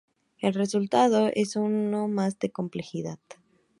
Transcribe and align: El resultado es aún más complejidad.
El 0.39 0.55
resultado 0.55 1.29
es 1.31 1.55
aún 1.57 1.91
más 2.15 2.35
complejidad. 2.51 3.19